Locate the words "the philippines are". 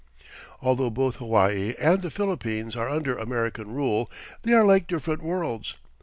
2.01-2.89